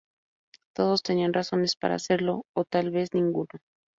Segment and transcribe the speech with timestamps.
[0.73, 3.49] Todos tenían razones para hacerlo o tal vez ninguno.